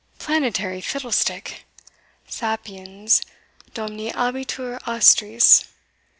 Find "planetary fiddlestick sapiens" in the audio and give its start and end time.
0.17-3.21